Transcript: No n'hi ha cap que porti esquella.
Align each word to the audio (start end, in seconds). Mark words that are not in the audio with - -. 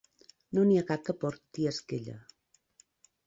No 0.57 0.63
n'hi 0.69 0.77
ha 0.79 0.85
cap 0.91 1.03
que 1.09 1.15
porti 1.25 1.67
esquella. 1.73 2.17